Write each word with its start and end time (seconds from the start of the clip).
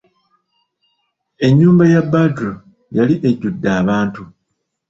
Ennyumba 1.45 1.83
ya 1.93 2.01
Badru 2.11 2.53
yali 2.97 3.15
ejjudde 3.27 3.67
abantu. 3.81 4.23